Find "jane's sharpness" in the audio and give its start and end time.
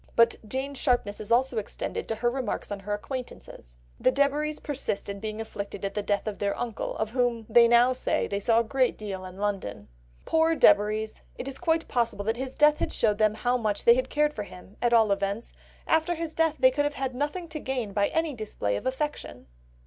0.47-1.19